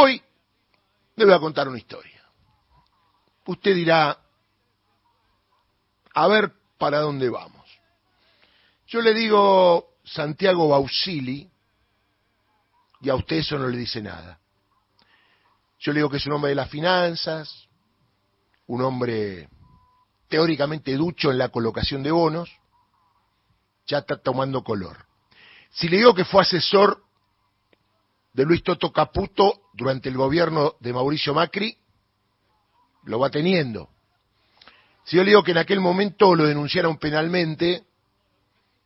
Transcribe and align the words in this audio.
Hoy 0.00 0.22
le 1.16 1.24
voy 1.24 1.34
a 1.34 1.40
contar 1.40 1.66
una 1.66 1.76
historia. 1.76 2.22
Usted 3.46 3.74
dirá, 3.74 4.16
a 6.14 6.28
ver 6.28 6.52
para 6.78 7.00
dónde 7.00 7.28
vamos. 7.28 7.66
Yo 8.86 9.00
le 9.00 9.12
digo 9.12 9.96
Santiago 10.04 10.68
Bausili 10.68 11.50
y 13.00 13.08
a 13.08 13.16
usted 13.16 13.38
eso 13.38 13.58
no 13.58 13.66
le 13.66 13.76
dice 13.76 14.00
nada. 14.00 14.38
Yo 15.80 15.92
le 15.92 15.98
digo 15.98 16.10
que 16.10 16.18
es 16.18 16.26
un 16.26 16.34
hombre 16.34 16.50
de 16.50 16.54
las 16.54 16.70
finanzas, 16.70 17.66
un 18.68 18.82
hombre 18.82 19.48
teóricamente 20.28 20.94
ducho 20.94 21.32
en 21.32 21.38
la 21.38 21.48
colocación 21.48 22.04
de 22.04 22.12
bonos, 22.12 22.48
ya 23.84 23.98
está 23.98 24.16
tomando 24.16 24.62
color. 24.62 25.06
Si 25.70 25.88
le 25.88 25.96
digo 25.96 26.14
que 26.14 26.24
fue 26.24 26.42
asesor 26.42 27.02
de 28.38 28.44
Luis 28.44 28.62
Toto 28.62 28.92
Caputo 28.92 29.62
durante 29.72 30.08
el 30.08 30.16
gobierno 30.16 30.76
de 30.78 30.92
Mauricio 30.92 31.34
Macri, 31.34 31.76
lo 33.02 33.18
va 33.18 33.30
teniendo. 33.30 33.88
Si 35.02 35.16
yo 35.16 35.24
le 35.24 35.30
digo 35.30 35.42
que 35.42 35.50
en 35.50 35.58
aquel 35.58 35.80
momento 35.80 36.36
lo 36.36 36.46
denunciaron 36.46 36.98
penalmente 36.98 37.82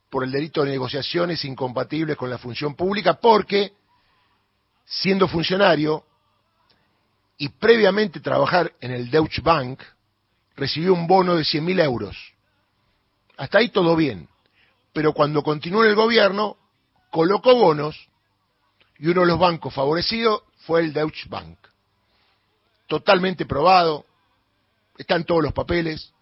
por 0.09 0.25
el 0.25 0.33
delito 0.33 0.65
de 0.65 0.71
negociaciones 0.71 1.45
incompatibles 1.45 2.17
con 2.17 2.31
la 2.31 2.39
función 2.39 2.75
pública, 2.75 3.21
porque 3.21 3.75
siendo 4.87 5.29
funcionario 5.29 6.03
y 7.37 7.51
previamente 7.51 8.21
trabajar 8.21 8.73
en 8.81 8.93
el 8.93 9.11
Deutsche 9.11 9.43
Bank, 9.43 9.83
recibió 10.57 10.95
un 10.95 11.07
bono 11.07 11.37
de 11.37 11.43
100.000 11.43 11.85
euros. 11.85 12.17
Hasta 13.37 13.59
ahí 13.59 13.69
todo 13.69 13.97
bien. 13.97 14.31
Pero 14.95 15.13
cuando 15.13 15.43
continuó 15.43 15.85
en 15.85 15.91
el 15.91 15.95
gobierno, 15.95 16.57
colocó 17.11 17.55
bonos 17.55 18.09
y 19.03 19.09
uno 19.09 19.23
de 19.23 19.27
los 19.27 19.39
bancos 19.41 19.75
favorecidos 19.75 20.45
fue 20.59 20.79
el 20.79 20.93
Deutsche 20.93 21.29
Bank. 21.29 21.59
Totalmente 22.87 23.47
probado, 23.47 24.07
están 24.97 25.25
todos 25.25 25.43
los 25.43 25.53
papeles. 25.53 26.13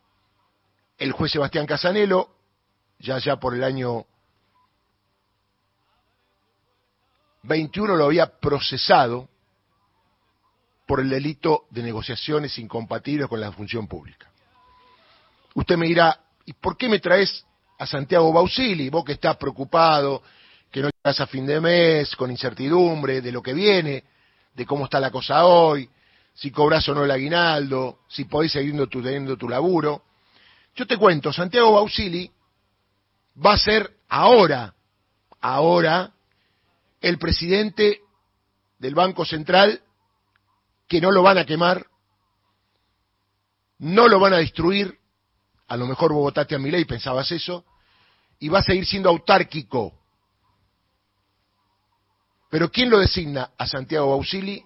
El 0.97 1.13
juez 1.13 1.31
Sebastián 1.31 1.67
Casanelo, 1.67 2.31
ya 2.99 3.19
ya 3.19 3.37
por 3.37 3.55
el 3.55 3.65
año 3.65 4.07
21 7.43 7.97
lo 7.97 8.07
había 8.07 8.39
procesado 8.39 9.29
por 10.87 11.01
el 11.01 11.11
delito 11.11 11.67
de 11.69 11.83
negociaciones 11.83 12.59
incompatibles 12.59 13.29
con 13.29 13.43
la 13.43 13.53
función 13.53 13.87
pública. 13.87 14.31
Usted 15.53 15.77
me 15.77 15.87
dirá, 15.87 16.19
¿y 16.47 16.55
por 16.55 16.79
qué 16.79 16.89
me 16.89 16.99
traes 16.99 17.45
a 17.79 17.87
Santiago 17.87 18.33
Bausili? 18.33 18.89
Vos 18.89 19.05
que 19.05 19.13
estás 19.13 19.37
preocupado, 19.37 20.23
que 20.71 20.81
no 20.81 20.91
llegas 20.91 21.21
a 21.21 21.27
fin 21.27 21.47
de 21.47 21.61
mes, 21.61 22.15
con 22.17 22.31
incertidumbre 22.31 23.21
de 23.21 23.33
lo 23.33 23.43
que 23.43 23.53
viene, 23.53 24.05
de 24.55 24.67
cómo 24.67 24.85
está 24.85 25.01
la 25.01 25.11
cosa 25.11 25.47
hoy, 25.47 25.89
si 26.35 26.51
cobras 26.51 26.89
o 26.89 26.95
no 26.95 27.05
el 27.05 27.11
aguinaldo, 27.11 28.01
si 28.09 28.25
podés 28.25 28.53
seguir 28.53 28.75
teniendo 28.89 29.37
tu 29.37 29.49
laburo. 29.49 30.05
Yo 30.75 30.87
te 30.87 30.97
cuento, 30.97 31.33
Santiago 31.33 31.73
Bausili 31.73 32.31
va 33.45 33.55
a 33.55 33.59
ser 33.59 33.91
ahora, 34.09 34.75
ahora, 35.41 36.13
el 37.01 37.19
presidente 37.19 38.01
del 38.79 38.95
Banco 38.95 39.25
Central, 39.25 39.83
que 40.87 41.01
no 41.01 41.11
lo 41.11 41.23
van 41.23 41.39
a 41.39 41.45
quemar, 41.45 41.87
no 43.79 44.09
lo 44.09 44.21
van 44.21 44.35
a 44.35 44.39
destruir, 44.39 44.99
a 45.69 45.77
lo 45.77 45.87
mejor 45.87 46.13
vos 46.13 46.23
votaste 46.23 46.55
a 46.55 46.59
mi 46.59 46.71
ley, 46.71 46.85
pensabas 46.85 47.31
eso, 47.33 47.65
y 48.39 48.49
va 48.49 48.59
a 48.61 48.63
seguir 48.63 48.87
siendo 48.87 49.09
autárquico. 49.09 50.00
Pero 52.51 52.71
¿quién 52.71 52.91
lo 52.91 52.99
designa 52.99 53.53
a 53.57 53.67
Santiago 53.67 54.11
Bausili? 54.11 54.63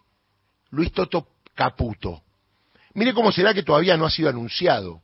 Luis 0.71 0.91
Toto 0.91 1.29
Caputo. 1.55 2.23
Mire 2.95 3.13
cómo 3.13 3.31
será 3.31 3.53
que 3.53 3.63
todavía 3.63 3.97
no 3.97 4.07
ha 4.07 4.11
sido 4.11 4.31
anunciado 4.31 5.03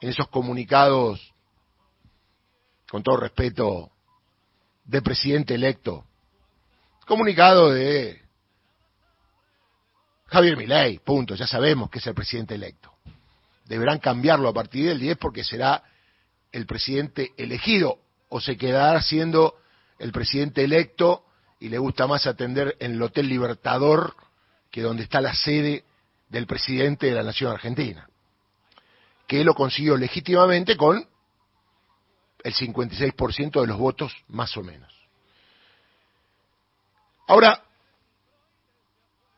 en 0.00 0.08
esos 0.08 0.28
comunicados, 0.28 1.34
con 2.90 3.02
todo 3.02 3.18
respeto, 3.18 3.90
de 4.84 5.02
presidente 5.02 5.54
electo. 5.54 6.06
Comunicado 7.06 7.70
de 7.70 8.22
Javier 10.26 10.56
Milei, 10.56 11.00
punto, 11.00 11.34
ya 11.34 11.46
sabemos 11.46 11.90
que 11.90 11.98
es 11.98 12.06
el 12.06 12.14
presidente 12.14 12.54
electo. 12.54 12.94
Deberán 13.66 13.98
cambiarlo 13.98 14.48
a 14.48 14.54
partir 14.54 14.86
del 14.86 14.98
10 14.98 15.18
porque 15.18 15.44
será 15.44 15.82
el 16.50 16.66
presidente 16.66 17.32
elegido 17.36 17.98
o 18.28 18.40
se 18.40 18.56
quedará 18.56 19.02
siendo 19.02 19.56
el 19.98 20.12
presidente 20.12 20.64
electo 20.64 21.24
y 21.60 21.68
le 21.68 21.78
gusta 21.78 22.06
más 22.06 22.26
atender 22.26 22.76
en 22.80 22.94
el 22.94 23.02
Hotel 23.02 23.28
Libertador 23.28 24.16
que 24.70 24.80
donde 24.80 25.02
está 25.02 25.20
la 25.20 25.34
sede 25.34 25.84
del 26.28 26.46
presidente 26.46 27.06
de 27.06 27.12
la 27.12 27.22
Nación 27.22 27.52
Argentina, 27.52 28.08
que 29.26 29.44
lo 29.44 29.54
consiguió 29.54 29.96
legítimamente 29.96 30.76
con 30.76 31.06
el 32.42 32.54
56% 32.54 33.60
de 33.60 33.66
los 33.66 33.78
votos 33.78 34.12
más 34.28 34.56
o 34.56 34.62
menos. 34.62 34.92
Ahora, 37.26 37.62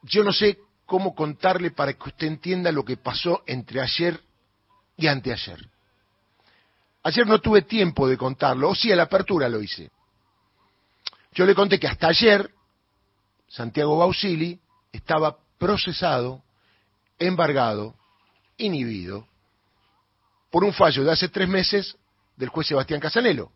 yo 0.02 0.22
no 0.22 0.32
sé 0.32 0.58
cómo 0.86 1.14
contarle 1.14 1.72
para 1.72 1.92
que 1.94 2.08
usted 2.08 2.26
entienda 2.26 2.70
lo 2.70 2.84
que 2.84 2.96
pasó 2.96 3.42
entre 3.46 3.80
ayer 3.80 4.20
y 4.96 5.08
anteayer. 5.08 5.58
Ayer 7.02 7.26
no 7.26 7.40
tuve 7.40 7.62
tiempo 7.62 8.06
de 8.06 8.16
contarlo, 8.16 8.70
o 8.70 8.74
sí, 8.74 8.92
a 8.92 8.96
la 8.96 9.04
apertura 9.04 9.48
lo 9.48 9.60
hice. 9.60 9.90
Yo 11.32 11.46
le 11.46 11.54
conté 11.54 11.78
que 11.80 11.88
hasta 11.88 12.08
ayer 12.08 12.50
Santiago 13.48 13.98
Bausili 13.98 14.60
estaba 14.92 15.36
procesado, 15.58 16.42
embargado, 17.18 17.94
inhibido, 18.56 19.26
por 20.50 20.64
un 20.64 20.72
fallo 20.72 21.04
de 21.04 21.12
hace 21.12 21.28
tres 21.28 21.48
meses 21.48 21.96
del 22.36 22.50
juez 22.50 22.66
Sebastián 22.66 23.00
Casanelo, 23.00 23.52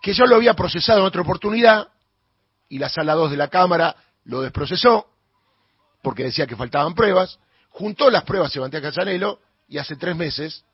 que 0.00 0.14
yo 0.14 0.24
lo 0.24 0.36
había 0.36 0.54
procesado 0.54 1.00
en 1.00 1.06
otra 1.06 1.22
oportunidad 1.22 1.88
y 2.68 2.78
la 2.78 2.88
sala 2.88 3.14
2 3.14 3.30
de 3.30 3.36
la 3.36 3.48
Cámara 3.48 3.96
lo 4.24 4.40
desprocesó 4.40 5.06
porque 6.02 6.24
decía 6.24 6.46
que 6.46 6.56
faltaban 6.56 6.94
pruebas, 6.94 7.38
juntó 7.70 8.10
las 8.10 8.24
pruebas 8.24 8.52
Sebastián 8.52 8.82
Casanelo 8.82 9.40
y 9.68 9.78
hace 9.78 9.96
tres 9.96 10.16
meses, 10.16 10.64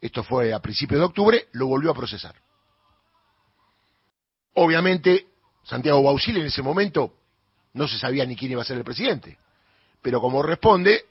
esto 0.00 0.22
fue 0.22 0.52
a 0.52 0.60
principios 0.60 1.00
de 1.00 1.06
octubre, 1.06 1.48
lo 1.52 1.68
volvió 1.68 1.92
a 1.92 1.94
procesar. 1.94 2.34
Obviamente, 4.58 5.26
Santiago 5.64 6.02
Bausili 6.02 6.40
en 6.40 6.46
ese 6.46 6.62
momento 6.62 7.12
no 7.74 7.86
se 7.86 7.98
sabía 7.98 8.24
ni 8.24 8.36
quién 8.36 8.52
iba 8.52 8.62
a 8.62 8.64
ser 8.64 8.78
el 8.78 8.84
presidente, 8.84 9.38
pero 10.00 10.18
como 10.18 10.42
responde 10.42 11.04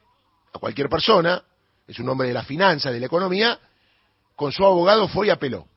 a 0.52 0.58
cualquier 0.58 0.90
persona, 0.90 1.44
es 1.88 2.00
un 2.00 2.10
hombre 2.10 2.28
de 2.28 2.34
la 2.34 2.44
finanza, 2.44 2.92
de 2.92 3.00
la 3.00 3.06
economía, 3.06 3.60
con 4.36 4.52
su 4.52 4.66
abogado 4.66 5.08
fue 5.08 5.28
y 5.28 5.30
apeló. 5.30 5.68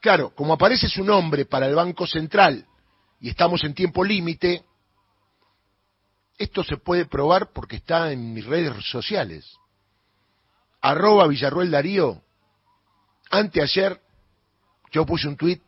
Claro, 0.00 0.32
como 0.34 0.52
aparece 0.52 0.88
su 0.88 1.02
nombre 1.02 1.44
para 1.44 1.66
el 1.66 1.74
Banco 1.74 2.06
Central 2.06 2.64
y 3.20 3.28
estamos 3.28 3.64
en 3.64 3.74
tiempo 3.74 4.04
límite, 4.04 4.64
esto 6.38 6.62
se 6.62 6.76
puede 6.76 7.06
probar 7.06 7.50
porque 7.52 7.76
está 7.76 8.12
en 8.12 8.32
mis 8.32 8.46
redes 8.46 8.72
sociales. 8.84 9.56
Arroba 10.80 11.26
Villarruel 11.26 11.72
Darío. 11.72 12.22
Anteayer 13.28 14.00
yo 14.92 15.04
puse 15.04 15.26
un 15.26 15.36
tuit. 15.36 15.65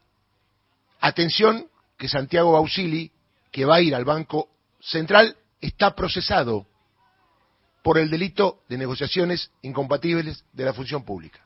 Atención 1.00 1.68
que 1.96 2.08
Santiago 2.08 2.52
Bausili, 2.52 3.10
que 3.50 3.64
va 3.64 3.76
a 3.76 3.80
ir 3.80 3.94
al 3.94 4.04
Banco 4.04 4.48
Central, 4.80 5.36
está 5.60 5.94
procesado 5.94 6.66
por 7.82 7.98
el 7.98 8.10
delito 8.10 8.62
de 8.68 8.78
negociaciones 8.78 9.50
incompatibles 9.62 10.44
de 10.52 10.64
la 10.64 10.72
función 10.72 11.04
pública. 11.04 11.40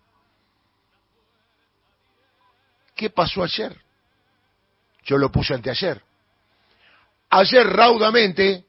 ¿Qué 2.95 3.11
pasó 3.11 3.43
ayer? 3.43 3.81
Yo 5.05 5.19
lo 5.19 5.31
puse 5.31 5.55
anteayer. 5.55 6.03
Ayer 7.31 7.67
raudamente 7.67 8.67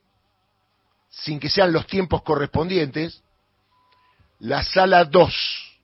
sin 1.13 1.39
que 1.39 1.49
sean 1.49 1.71
los 1.71 1.85
tiempos 1.85 2.23
correspondientes, 2.23 3.21
la 4.39 4.63
sala 4.63 5.05
2 5.05 5.79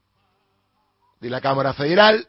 de 1.20 1.30
la 1.30 1.40
Cámara 1.40 1.72
Federal, 1.72 2.26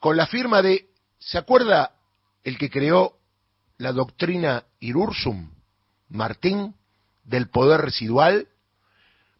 con 0.00 0.16
la 0.16 0.26
firma 0.26 0.62
de, 0.62 0.88
¿se 1.24 1.38
acuerda 1.38 1.92
el 2.42 2.58
que 2.58 2.70
creó 2.70 3.18
la 3.78 3.92
doctrina 3.92 4.64
Irursum, 4.80 5.50
Martín, 6.10 6.74
del 7.24 7.48
poder 7.48 7.80
residual? 7.80 8.48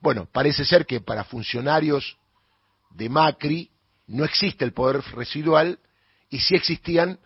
Bueno, 0.01 0.27
parece 0.31 0.65
ser 0.65 0.87
que 0.87 1.01
para 1.01 1.25
funcionarios 1.25 2.17
de 2.91 3.09
Macri 3.09 3.71
no 4.07 4.25
existe 4.25 4.65
el 4.65 4.73
poder 4.73 5.03
residual 5.15 5.79
y 6.31 6.41
sí 6.41 6.55
existían 6.55 7.19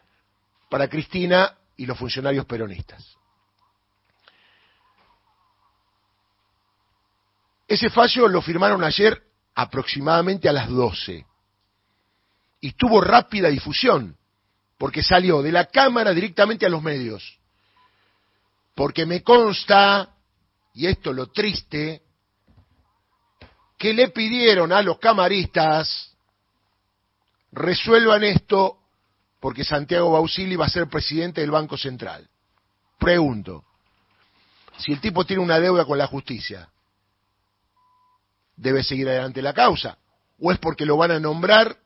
para 0.68 0.88
Cristina 0.88 1.56
y 1.76 1.86
los 1.86 1.96
funcionarios 1.96 2.44
peronistas. 2.44 3.16
Ese 7.68 7.90
fallo 7.90 8.26
lo 8.28 8.42
firmaron 8.42 8.82
ayer 8.82 9.22
aproximadamente 9.54 10.48
a 10.48 10.52
las 10.52 10.68
12 10.68 11.26
y 12.60 12.72
tuvo 12.72 13.00
rápida 13.00 13.48
difusión 13.48 14.17
porque 14.78 15.02
salió 15.02 15.42
de 15.42 15.52
la 15.52 15.66
Cámara 15.66 16.14
directamente 16.14 16.64
a 16.64 16.68
los 16.68 16.82
medios 16.82 17.38
Porque 18.74 19.04
me 19.04 19.22
consta, 19.22 20.14
y 20.72 20.86
esto 20.86 21.10
es 21.10 21.16
lo 21.16 21.26
triste, 21.26 22.02
que 23.76 23.92
le 23.92 24.08
pidieron 24.08 24.72
a 24.72 24.82
los 24.82 24.98
camaristas 24.98 26.16
resuelvan 27.52 28.24
esto 28.24 28.78
porque 29.40 29.64
Santiago 29.64 30.12
Bausili 30.12 30.56
va 30.56 30.66
a 30.66 30.70
ser 30.70 30.88
presidente 30.88 31.40
del 31.40 31.50
Banco 31.50 31.76
Central. 31.76 32.28
Pregunto, 32.98 33.64
si 34.78 34.92
el 34.92 35.00
tipo 35.00 35.24
tiene 35.24 35.42
una 35.42 35.60
deuda 35.60 35.84
con 35.84 35.96
la 35.96 36.06
justicia, 36.06 36.68
¿debe 38.56 38.82
seguir 38.82 39.08
adelante 39.08 39.40
la 39.42 39.54
causa? 39.54 39.96
¿O 40.40 40.52
es 40.52 40.58
porque 40.58 40.84
lo 40.84 40.96
van 40.96 41.12
a 41.12 41.20
nombrar, 41.20 41.76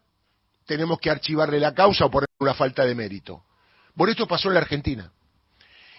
tenemos 0.66 0.98
que 0.98 1.10
archivarle 1.10 1.60
la 1.60 1.74
causa 1.74 2.06
o 2.06 2.10
por 2.10 2.24
una 2.42 2.54
falta 2.54 2.84
de 2.84 2.94
mérito? 2.94 3.44
Por 3.96 4.08
esto 4.10 4.26
pasó 4.26 4.48
en 4.48 4.54
la 4.54 4.60
Argentina. 4.60 5.10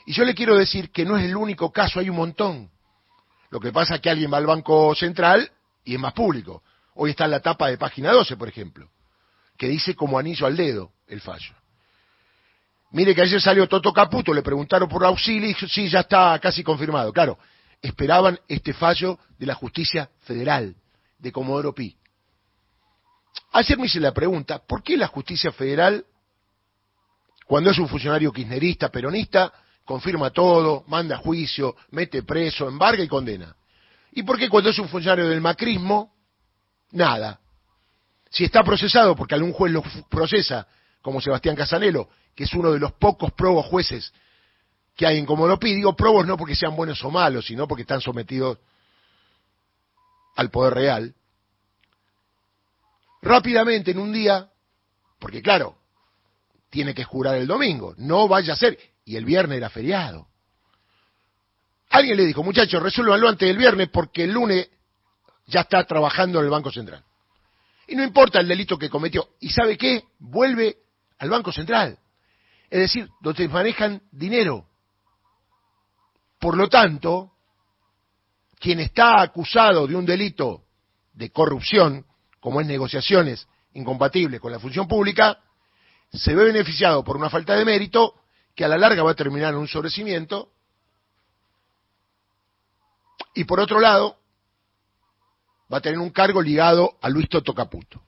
Y 0.06 0.13
yo 0.13 0.25
le 0.25 0.36
quiero 0.36 0.56
decir 0.56 0.92
que 0.92 1.06
no 1.06 1.18
es 1.18 1.25
el 1.25 1.36
único 1.36 1.72
caso, 1.72 2.00
hay 2.00 2.10
un 2.10 2.18
montón. 2.18 2.69
Lo 3.50 3.60
que 3.60 3.72
pasa 3.72 3.95
es 3.95 4.01
que 4.01 4.10
alguien 4.10 4.31
va 4.34 4.38
al 4.38 4.45
Banco 4.45 4.94
Central 4.95 5.51
y 5.86 5.94
es 5.95 6.00
más 6.00 6.13
público. 6.13 6.63
Hoy 6.95 7.12
está 7.12 7.25
en 7.25 7.31
la 7.31 7.40
tapa 7.40 7.68
de 7.68 7.78
página 7.78 8.12
12, 8.12 8.36
por 8.36 8.48
ejemplo, 8.48 8.90
que 9.57 9.68
dice 9.68 9.95
como 9.95 10.19
anillo 10.19 10.45
al 10.45 10.57
dedo 10.57 10.92
el 11.07 11.22
fallo. 11.22 11.54
Mire 12.92 13.16
que 13.16 13.22
ayer 13.22 13.42
salió 13.42 13.68
Toto 13.68 13.92
Caputo, 13.92 14.34
le 14.34 14.44
preguntaron 14.44 14.88
por 14.88 15.04
auxilio 15.04 15.50
y 15.50 15.54
sí, 15.68 15.90
ya 15.90 16.01
está 16.01 16.38
casi 16.40 16.63
confirmado. 16.63 17.12
Claro, 17.12 17.40
esperaban 17.81 18.40
este 18.48 18.74
fallo 18.74 19.18
de 19.40 19.48
la 19.48 19.56
justicia 19.56 20.10
federal, 20.22 20.75
de 21.18 21.31
Comodoro 21.31 21.74
Pi. 21.74 21.98
Ayer 23.51 23.78
me 23.78 23.88
hice 23.88 24.00
la 24.00 24.13
pregunta, 24.13 24.60
¿por 24.60 24.84
qué 24.84 24.95
la 24.95 25.07
justicia 25.07 25.51
federal, 25.51 26.06
cuando 27.54 27.70
es 27.70 27.78
un 27.78 27.88
funcionario 27.88 28.34
kirchnerista, 28.34 28.90
peronista, 28.90 29.54
confirma 29.86 30.32
todo, 30.32 30.86
manda 30.88 31.18
juicio, 31.18 31.76
mete 31.92 32.24
preso, 32.24 32.68
embarga 32.68 33.04
y 33.04 33.08
condena? 33.08 33.56
¿Y 34.14 34.24
por 34.24 34.40
qué 34.40 34.50
cuando 34.50 34.72
es 34.72 34.80
un 34.80 34.90
funcionario 34.90 35.30
del 35.30 35.40
macrismo, 35.40 36.16
nada? 36.94 37.40
Si 38.32 38.44
está 38.44 38.64
procesado 38.64 39.16
porque 39.16 39.36
algún 39.36 39.54
juez 39.54 39.72
lo 39.72 39.84
procesa, 40.10 40.66
como 41.04 41.22
Sebastián 41.22 41.56
Casanelo, 41.56 42.10
que 42.36 42.46
es 42.46 42.54
uno 42.56 42.72
de 42.72 42.80
los 42.80 42.94
pocos 42.94 43.32
probos 43.34 43.68
jueces 43.68 44.12
que 44.96 45.06
hay 45.06 45.20
en 45.20 45.26
Comodopí, 45.28 45.76
digo 45.76 45.96
probos 45.96 46.26
no 46.26 46.36
porque 46.36 46.56
sean 46.56 46.76
buenos 46.76 47.04
o 47.04 47.12
malos, 47.12 47.46
sino 47.46 47.68
porque 47.68 47.84
están 47.84 48.02
sometidos 48.02 48.58
al 50.36 50.50
poder 50.50 50.74
real, 50.74 51.14
rápidamente 53.22 53.92
en 53.92 54.00
un 54.00 54.12
día, 54.12 54.50
porque 55.20 55.44
claro, 55.44 55.82
tiene 56.74 56.96
que 56.96 57.04
jurar 57.04 57.36
el 57.36 57.46
domingo, 57.46 57.94
no 57.98 58.28
vaya 58.28 58.54
a 58.54 58.56
ser, 58.56 58.75
y 59.06 59.16
el 59.16 59.25
viernes 59.25 59.58
era 59.58 59.70
feriado. 59.70 60.28
Alguien 61.92 62.18
le 62.18 62.25
dijo, 62.25 62.42
muchachos, 62.42 62.81
resuélvanlo 62.81 63.30
antes 63.30 63.48
del 63.48 63.60
viernes 63.60 63.90
porque 63.90 64.24
el 64.24 64.31
lunes 64.31 64.68
ya 65.46 65.62
está 65.62 65.84
trabajando 65.84 66.40
en 66.40 66.46
el 66.46 66.50
Banco 66.50 66.72
Central. 66.72 67.04
Y 67.88 67.96
no 67.96 68.04
importa 68.04 68.40
el 68.40 68.48
delito 68.48 68.80
que 68.80 68.90
cometió. 68.90 69.36
¿Y 69.40 69.52
sabe 69.52 69.78
qué? 69.78 70.06
Vuelve 70.18 70.78
al 71.20 71.30
Banco 71.30 71.52
Central. 71.52 72.00
Es 72.72 72.80
decir, 72.80 73.08
donde 73.22 73.48
manejan 73.50 74.02
dinero. 74.12 74.66
Por 76.40 76.58
lo 76.58 76.69
tanto, 76.69 77.34
quien 78.60 78.80
está 78.80 79.22
acusado 79.22 79.86
de 79.86 79.96
un 79.96 80.08
delito 80.08 80.64
de 81.14 81.30
corrupción, 81.30 82.04
como 82.40 82.62
es 82.62 82.66
negociaciones 82.66 83.48
incompatibles 83.76 84.42
con 84.42 84.52
la 84.52 84.60
función 84.60 84.88
pública, 84.88 85.38
se 86.13 86.36
ve 86.36 86.45
beneficiado 86.45 87.04
por 87.04 87.18
una 87.18 87.30
falta 87.30 87.56
de 87.56 87.65
mérito 87.65 88.15
que 88.56 88.63
a 88.63 88.68
la 88.68 88.77
larga 88.77 89.04
va 89.04 89.12
a 89.12 89.15
terminar 89.15 89.54
en 89.54 89.60
un 89.60 89.68
sobrecimiento 89.68 90.51
y 93.33 93.45
por 93.45 93.60
otro 93.60 93.80
lado, 93.80 94.18
va 95.71 95.80
a 95.80 95.81
tener 95.81 95.98
un 95.98 96.12
cargo 96.12 96.42
ligado 96.42 96.98
a 97.01 97.10
Luis 97.10 97.27
Toto 97.30 97.54
Caputo. 97.54 98.04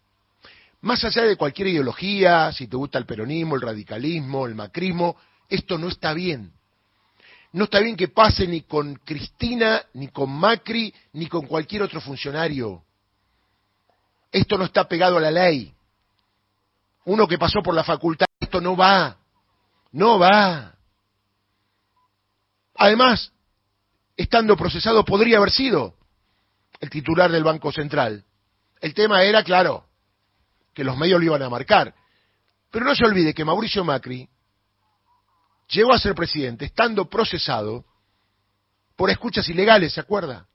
Más 0.81 1.03
allá 1.03 1.23
de 1.23 1.35
cualquier 1.35 1.69
ideología, 1.69 2.51
si 2.51 2.67
te 2.67 2.77
gusta 2.77 2.99
el 2.99 3.07
peronismo, 3.07 3.55
el 3.55 3.61
radicalismo, 3.61 4.45
el 4.45 4.53
macrismo, 4.53 5.17
esto 5.49 5.79
no 5.79 5.87
está 5.87 6.13
bien. 6.13 6.51
No 7.53 7.63
está 7.63 7.79
bien 7.79 7.95
que 7.95 8.09
pase 8.09 8.45
ni 8.45 8.61
con 8.61 8.95
Cristina, 8.95 9.81
ni 9.93 10.09
con 10.09 10.29
Macri, 10.29 10.93
ni 11.13 11.27
con 11.27 11.47
cualquier 11.47 11.81
otro 11.81 12.01
funcionario. 12.01 12.83
Esto 14.31 14.57
no 14.57 14.65
está 14.65 14.87
pegado 14.87 15.17
a 15.17 15.21
la 15.21 15.31
ley. 15.31 15.74
Uno 17.05 17.27
que 17.27 17.37
pasó 17.37 17.61
por 17.61 17.73
la 17.73 17.83
facultad, 17.83 18.25
esto 18.39 18.59
no 18.61 18.75
va. 18.75 19.17
No 19.91 20.19
va. 20.19 20.75
Además, 22.75 23.31
estando 24.17 24.57
procesado, 24.57 25.05
podría 25.05 25.37
haber 25.37 25.51
sido 25.51 25.95
el 26.79 26.89
titular 26.89 27.31
del 27.31 27.43
Banco 27.43 27.71
Central. 27.71 28.25
El 28.81 28.93
tema 28.93 29.23
era, 29.23 29.43
claro, 29.43 29.85
que 30.73 30.83
los 30.83 30.97
medios 30.97 31.19
lo 31.19 31.25
iban 31.27 31.43
a 31.43 31.49
marcar. 31.49 31.93
Pero 32.71 32.85
no 32.85 32.95
se 32.95 33.05
olvide 33.05 33.33
que 33.33 33.45
Mauricio 33.45 33.83
Macri 33.83 34.29
llegó 35.69 35.93
a 35.93 35.99
ser 35.99 36.13
presidente 36.13 36.65
estando 36.65 37.09
procesado 37.09 37.85
por 38.95 39.09
escuchas 39.09 39.47
ilegales, 39.49 39.93
¿se 39.93 40.01
acuerda? 40.01 40.47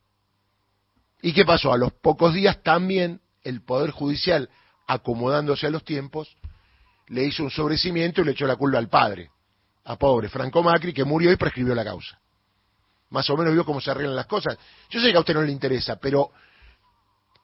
¿Y 1.22 1.32
qué 1.32 1.44
pasó? 1.44 1.72
A 1.72 1.78
los 1.78 1.92
pocos 1.92 2.34
días 2.34 2.62
también 2.62 3.20
el 3.42 3.62
Poder 3.62 3.90
Judicial, 3.90 4.48
acomodándose 4.92 5.66
a 5.66 5.70
los 5.70 5.84
tiempos, 5.84 6.36
le 7.08 7.24
hizo 7.24 7.42
un 7.42 7.50
sobrecimiento 7.50 8.20
y 8.20 8.24
le 8.24 8.32
echó 8.32 8.46
la 8.46 8.56
culpa 8.56 8.78
al 8.78 8.88
padre, 8.88 9.30
a 9.84 9.96
pobre 9.96 10.28
Franco 10.28 10.62
Macri, 10.62 10.92
que 10.92 11.04
murió 11.04 11.32
y 11.32 11.36
prescribió 11.36 11.74
la 11.74 11.84
causa 11.84 12.20
más 13.10 13.28
o 13.28 13.36
menos 13.36 13.52
vio 13.52 13.64
cómo 13.64 13.80
se 13.80 13.90
arreglan 13.90 14.16
las 14.16 14.26
cosas. 14.26 14.56
Yo 14.88 15.00
sé 15.00 15.10
que 15.10 15.16
a 15.16 15.20
usted 15.20 15.34
no 15.34 15.42
le 15.42 15.52
interesa, 15.52 15.96
pero 15.96 16.30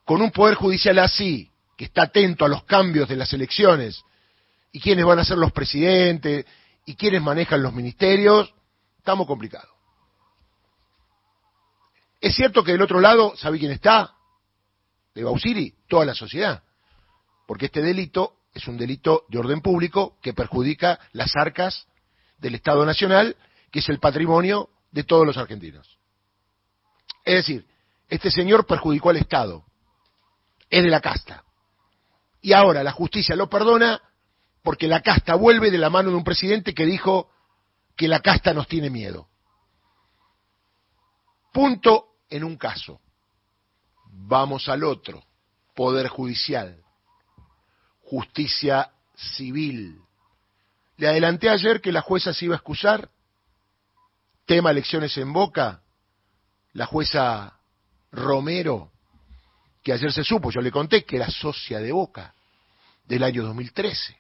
con 0.05 0.23
un 0.23 0.31
poder 0.31 0.55
judicial 0.55 0.99
así, 1.01 1.51
que 1.77 1.87
está 1.87 2.03
atento 2.03 2.45
a 2.45 2.49
los 2.49 2.65
cambios 2.65 3.09
de 3.09 3.17
las 3.17 3.33
elecciones, 3.33 4.03
y 4.73 4.81
quiénes 4.81 5.05
van 5.05 5.19
a 5.19 5.25
ser 5.25 5.39
los 5.39 5.53
presidentes, 5.53 6.47
y 6.85 6.95
quiénes 6.95 7.21
manejan 7.21 7.63
los 7.63 7.73
ministerios, 7.73 8.55
estamos 8.99 9.27
complicados. 9.27 9.69
Es 12.21 12.35
cierto 12.35 12.63
que 12.63 12.73
del 12.73 12.83
otro 12.83 13.01
lado, 13.01 13.37
¿sabe 13.37 13.59
quién 13.59 13.73
está? 13.73 14.15
De 15.15 15.25
Bausiri, 15.25 15.75
toda 15.89 16.07
la 16.07 16.15
sociedad. 16.15 16.63
Porque 17.47 17.67
este 17.67 17.83
delito 17.83 18.35
es 18.53 18.67
un 18.69 18.77
delito 18.77 19.25
de 19.29 19.39
orden 19.39 19.61
público 19.61 20.19
que 20.23 20.35
perjudica 20.35 20.99
las 21.13 21.37
arcas 21.37 21.87
del 22.39 22.55
Estado 22.55 22.85
Nacional, 22.85 23.37
que 23.71 23.81
es 23.81 23.89
el 23.89 23.99
patrimonio 23.99 24.71
de 24.91 25.05
todos 25.05 25.27
los 25.27 25.37
argentinos. 25.37 25.99
Es 27.25 27.35
decir, 27.35 27.67
este 28.09 28.31
señor 28.31 28.67
perjudicó 28.67 29.11
al 29.11 29.17
Estado, 29.17 29.65
es 30.71 30.83
de 30.83 30.91
la 30.91 31.01
casta. 31.01 31.45
Y 32.41 32.53
ahora 32.53 32.83
la 32.83 32.93
justicia 32.93 33.37
lo 33.37 33.49
perdona 33.49 34.01
porque 34.63 34.89
la 34.89 35.01
casta 35.01 35.35
vuelve 35.35 35.71
de 35.71 35.79
la 35.79 35.91
mano 35.91 36.11
de 36.11 36.17
un 36.17 36.25
presidente 36.25 36.75
que 36.75 36.87
dijo 36.87 37.31
que 37.97 38.09
la 38.09 38.21
casta 38.21 38.53
nos 38.53 38.69
tiene 38.69 38.91
miedo. 38.91 39.29
Punto 41.53 42.17
en 42.29 42.45
un 42.45 42.57
caso. 42.57 43.01
Vamos 44.11 44.69
al 44.69 44.85
otro. 44.85 45.25
Poder 45.75 46.09
judicial. 46.09 46.83
Justicia 48.09 48.91
civil. 49.15 50.01
Le 50.97 51.09
adelanté 51.09 51.51
ayer 51.51 51.81
que 51.81 51.93
la 51.93 52.03
jueza 52.03 52.33
se 52.33 52.45
iba 52.45 52.55
a 52.55 52.59
excusar 52.59 53.11
tema 54.47 54.71
elecciones 54.71 55.17
en 55.19 55.33
Boca, 55.33 55.83
la 56.73 56.87
jueza 56.87 57.59
Romero, 58.13 58.93
que 59.83 59.93
ayer 59.93 60.13
se 60.13 60.23
supo, 60.23 60.51
yo 60.51 60.61
le 60.61 60.71
conté 60.71 61.05
que 61.05 61.17
era 61.17 61.29
socia 61.29 61.81
de 61.81 61.93
Boca 61.93 62.33
del 63.07 63.25
año 63.25 63.43
2013 63.43 64.17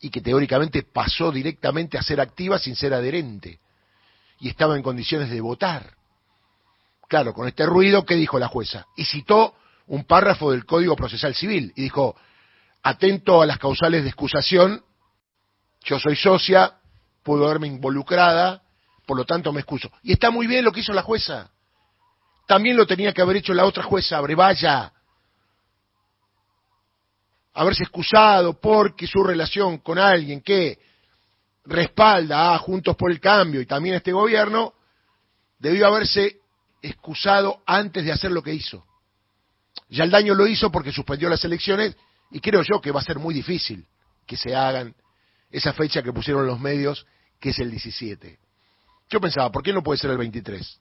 y 0.00 0.10
que 0.10 0.20
teóricamente 0.20 0.82
pasó 0.82 1.32
directamente 1.32 1.96
a 1.96 2.02
ser 2.02 2.20
activa 2.20 2.58
sin 2.58 2.76
ser 2.76 2.92
adherente 2.92 3.60
y 4.40 4.48
estaba 4.48 4.76
en 4.76 4.82
condiciones 4.82 5.30
de 5.30 5.40
votar. 5.40 5.94
Claro, 7.08 7.32
con 7.32 7.48
este 7.48 7.64
ruido, 7.64 8.04
¿qué 8.04 8.16
dijo 8.16 8.38
la 8.38 8.48
jueza? 8.48 8.86
Y 8.96 9.04
citó 9.04 9.54
un 9.86 10.04
párrafo 10.04 10.50
del 10.50 10.66
Código 10.66 10.96
Procesal 10.96 11.34
Civil 11.34 11.72
y 11.76 11.82
dijo, 11.82 12.16
atento 12.82 13.42
a 13.42 13.46
las 13.46 13.58
causales 13.58 14.02
de 14.02 14.08
excusación, 14.08 14.84
yo 15.84 15.98
soy 15.98 16.16
socia, 16.16 16.74
puedo 17.22 17.46
verme 17.46 17.68
involucrada, 17.68 18.62
por 19.06 19.16
lo 19.16 19.24
tanto 19.24 19.52
me 19.52 19.60
excuso. 19.60 19.90
Y 20.02 20.12
está 20.12 20.30
muy 20.30 20.46
bien 20.46 20.64
lo 20.64 20.72
que 20.72 20.80
hizo 20.80 20.92
la 20.92 21.02
jueza. 21.02 21.50
También 22.46 22.76
lo 22.76 22.86
tenía 22.86 23.12
que 23.12 23.22
haber 23.22 23.36
hecho 23.36 23.54
la 23.54 23.64
otra 23.64 23.82
jueza, 23.82 24.20
Brevalla. 24.20 24.92
Haberse 27.54 27.82
excusado 27.84 28.60
porque 28.60 29.06
su 29.06 29.22
relación 29.22 29.78
con 29.78 29.98
alguien 29.98 30.40
que 30.40 30.78
respalda 31.64 32.54
a 32.54 32.58
Juntos 32.58 32.96
por 32.96 33.10
el 33.10 33.20
Cambio 33.20 33.60
y 33.60 33.66
también 33.66 33.94
a 33.94 33.98
este 33.98 34.12
gobierno, 34.12 34.74
debió 35.58 35.86
haberse 35.86 36.40
excusado 36.80 37.62
antes 37.66 38.04
de 38.04 38.12
hacer 38.12 38.32
lo 38.32 38.42
que 38.42 38.54
hizo. 38.54 38.84
Ya 39.88 40.04
el 40.04 40.10
daño 40.10 40.34
lo 40.34 40.46
hizo 40.46 40.72
porque 40.72 40.90
suspendió 40.90 41.28
las 41.28 41.44
elecciones 41.44 41.96
y 42.32 42.40
creo 42.40 42.62
yo 42.62 42.80
que 42.80 42.90
va 42.90 43.00
a 43.00 43.04
ser 43.04 43.18
muy 43.18 43.34
difícil 43.34 43.86
que 44.26 44.36
se 44.36 44.54
hagan 44.54 44.94
esa 45.50 45.72
fecha 45.74 46.02
que 46.02 46.12
pusieron 46.12 46.46
los 46.46 46.58
medios, 46.58 47.06
que 47.38 47.50
es 47.50 47.58
el 47.58 47.70
17. 47.70 48.38
Yo 49.10 49.20
pensaba, 49.20 49.52
¿por 49.52 49.62
qué 49.62 49.72
no 49.72 49.82
puede 49.82 49.98
ser 49.98 50.10
el 50.10 50.18
23? 50.18 50.80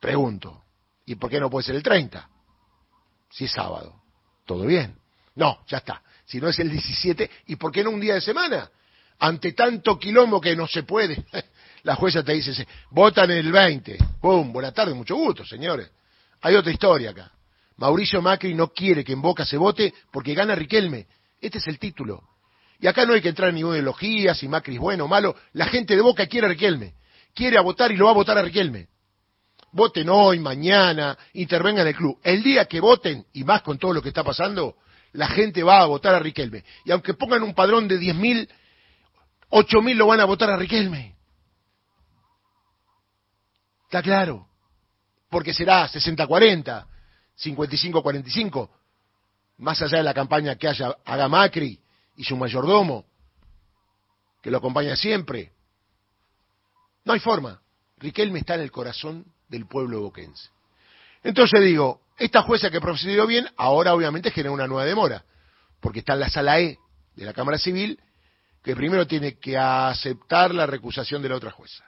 Pregunto. 0.00 0.62
¿Y 1.06 1.14
por 1.14 1.30
qué 1.30 1.40
no 1.40 1.48
puede 1.48 1.64
ser 1.64 1.74
el 1.74 1.82
30? 1.82 2.28
Si 3.30 3.46
es 3.46 3.50
sábado. 3.50 4.02
¿Todo 4.44 4.66
bien? 4.66 4.94
No, 5.36 5.64
ya 5.66 5.78
está. 5.78 6.02
Si 6.26 6.38
no 6.38 6.48
es 6.48 6.58
el 6.58 6.70
17, 6.70 7.30
¿y 7.46 7.56
por 7.56 7.72
qué 7.72 7.82
no 7.82 7.90
un 7.90 8.00
día 8.00 8.14
de 8.14 8.20
semana? 8.20 8.70
Ante 9.18 9.52
tanto 9.52 9.98
quilombo 9.98 10.40
que 10.40 10.54
no 10.54 10.66
se 10.66 10.82
puede. 10.82 11.24
La 11.84 11.94
jueza 11.94 12.22
te 12.22 12.34
dice, 12.34 12.68
votan 12.90 13.30
el 13.30 13.50
20. 13.50 13.96
¡Pum! 14.20 14.52
Buenas 14.52 14.74
tardes, 14.74 14.94
mucho 14.94 15.16
gusto, 15.16 15.46
señores. 15.46 15.90
Hay 16.42 16.54
otra 16.54 16.70
historia 16.70 17.10
acá. 17.10 17.32
Mauricio 17.80 18.20
Macri 18.20 18.52
no 18.54 18.68
quiere 18.68 19.02
que 19.02 19.14
en 19.14 19.22
Boca 19.22 19.46
se 19.46 19.56
vote 19.56 19.94
porque 20.12 20.34
gana 20.34 20.54
Riquelme. 20.54 21.06
Este 21.40 21.56
es 21.56 21.66
el 21.66 21.78
título. 21.78 22.22
Y 22.78 22.86
acá 22.86 23.06
no 23.06 23.14
hay 23.14 23.22
que 23.22 23.30
entrar 23.30 23.48
en 23.48 23.54
ninguna 23.54 23.76
ideología, 23.76 24.34
si 24.34 24.48
Macri 24.48 24.74
es 24.74 24.80
bueno 24.80 25.06
o 25.06 25.08
malo. 25.08 25.34
La 25.54 25.64
gente 25.64 25.96
de 25.96 26.02
Boca 26.02 26.26
quiere 26.26 26.46
a 26.46 26.50
Riquelme. 26.50 26.92
Quiere 27.34 27.56
a 27.56 27.62
votar 27.62 27.90
y 27.90 27.96
lo 27.96 28.04
va 28.04 28.10
a 28.10 28.14
votar 28.14 28.36
a 28.36 28.42
Riquelme. 28.42 28.88
Voten 29.72 30.10
hoy, 30.10 30.40
mañana, 30.40 31.16
intervengan 31.32 31.86
en 31.86 31.88
el 31.88 31.96
club. 31.96 32.18
El 32.22 32.42
día 32.42 32.66
que 32.66 32.80
voten, 32.80 33.24
y 33.32 33.44
más 33.44 33.62
con 33.62 33.78
todo 33.78 33.94
lo 33.94 34.02
que 34.02 34.10
está 34.10 34.22
pasando, 34.22 34.76
la 35.12 35.28
gente 35.28 35.62
va 35.62 35.80
a 35.80 35.86
votar 35.86 36.14
a 36.14 36.18
Riquelme. 36.18 36.62
Y 36.84 36.90
aunque 36.90 37.14
pongan 37.14 37.42
un 37.42 37.54
padrón 37.54 37.88
de 37.88 37.98
10.000, 37.98 38.46
8.000 39.52 39.94
lo 39.94 40.06
van 40.06 40.20
a 40.20 40.26
votar 40.26 40.50
a 40.50 40.56
Riquelme. 40.58 41.14
Está 43.84 44.02
claro. 44.02 44.48
Porque 45.30 45.54
será 45.54 45.88
60-40, 45.88 46.89
55-45, 47.42 48.70
más 49.58 49.80
allá 49.82 49.98
de 49.98 50.04
la 50.04 50.14
campaña 50.14 50.56
que 50.56 50.68
haya, 50.68 50.96
haga 51.04 51.28
Macri 51.28 51.78
y 52.16 52.24
su 52.24 52.36
mayordomo, 52.36 53.04
que 54.42 54.50
lo 54.50 54.58
acompaña 54.58 54.96
siempre. 54.96 55.52
No 57.04 57.12
hay 57.12 57.20
forma. 57.20 57.60
Riquelme 57.98 58.38
está 58.38 58.54
en 58.54 58.62
el 58.62 58.70
corazón 58.70 59.26
del 59.48 59.66
pueblo 59.66 60.00
boquense. 60.00 60.48
Entonces 61.22 61.62
digo, 61.62 62.00
esta 62.18 62.42
jueza 62.42 62.70
que 62.70 62.80
procedió 62.80 63.26
bien, 63.26 63.46
ahora 63.56 63.94
obviamente 63.94 64.30
genera 64.30 64.52
una 64.52 64.66
nueva 64.66 64.84
demora, 64.84 65.24
porque 65.80 66.00
está 66.00 66.14
en 66.14 66.20
la 66.20 66.30
sala 66.30 66.60
E 66.60 66.78
de 67.16 67.24
la 67.24 67.32
Cámara 67.32 67.58
Civil, 67.58 67.98
que 68.62 68.76
primero 68.76 69.06
tiene 69.06 69.38
que 69.38 69.56
aceptar 69.56 70.54
la 70.54 70.66
recusación 70.66 71.22
de 71.22 71.28
la 71.30 71.36
otra 71.36 71.50
jueza. 71.50 71.84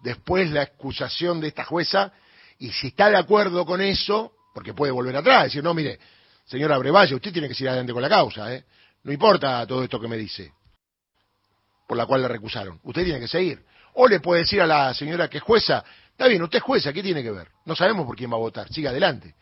Después 0.00 0.50
la 0.50 0.62
excusación 0.62 1.40
de 1.40 1.48
esta 1.48 1.64
jueza, 1.64 2.12
y 2.58 2.72
si 2.72 2.88
está 2.88 3.08
de 3.08 3.16
acuerdo 3.16 3.64
con 3.64 3.80
eso, 3.80 4.32
porque 4.52 4.74
puede 4.74 4.92
volver 4.92 5.16
atrás, 5.16 5.44
decir, 5.44 5.62
no, 5.62 5.74
mire, 5.74 5.98
señora 6.44 6.78
Brevalle, 6.78 7.14
usted 7.14 7.32
tiene 7.32 7.48
que 7.48 7.54
seguir 7.54 7.68
adelante 7.68 7.92
con 7.92 8.02
la 8.02 8.08
causa, 8.08 8.52
¿eh? 8.54 8.64
No 9.04 9.12
importa 9.12 9.66
todo 9.66 9.82
esto 9.82 10.00
que 10.00 10.08
me 10.08 10.16
dice, 10.16 10.52
por 11.88 11.96
la 11.96 12.06
cual 12.06 12.22
la 12.22 12.28
recusaron. 12.28 12.78
Usted 12.84 13.04
tiene 13.04 13.20
que 13.20 13.28
seguir. 13.28 13.64
O 13.94 14.06
le 14.06 14.20
puede 14.20 14.42
decir 14.42 14.60
a 14.60 14.66
la 14.66 14.94
señora 14.94 15.28
que 15.28 15.38
es 15.38 15.42
jueza, 15.42 15.84
está 16.10 16.28
bien, 16.28 16.42
usted 16.42 16.58
es 16.58 16.64
jueza, 16.64 16.92
¿qué 16.92 17.02
tiene 17.02 17.22
que 17.22 17.30
ver? 17.30 17.48
No 17.64 17.74
sabemos 17.74 18.06
por 18.06 18.16
quién 18.16 18.30
va 18.30 18.36
a 18.36 18.40
votar, 18.40 18.68
siga 18.72 18.90
adelante. 18.90 19.34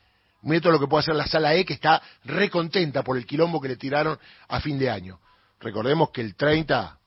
Mire 0.42 0.60
todo 0.60 0.72
lo 0.72 0.80
que 0.80 0.86
puede 0.86 1.02
hacer 1.02 1.14
la 1.14 1.26
sala 1.26 1.54
E, 1.54 1.64
que 1.64 1.74
está 1.74 2.02
recontenta 2.24 3.02
por 3.02 3.16
el 3.16 3.26
quilombo 3.26 3.60
que 3.60 3.68
le 3.68 3.76
tiraron 3.76 4.18
a 4.48 4.60
fin 4.60 4.78
de 4.78 4.88
año. 4.88 5.20
Recordemos 5.60 6.10
que 6.10 6.22
el 6.22 6.34
30, 6.34 6.98